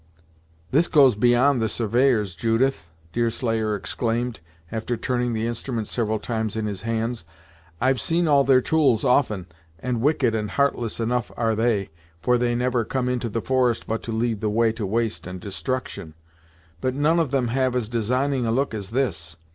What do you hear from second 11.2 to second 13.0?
are they, for they never